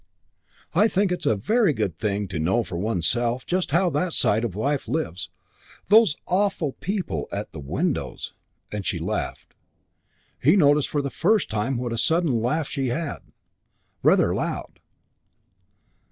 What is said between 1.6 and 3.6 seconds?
good thing to know for oneself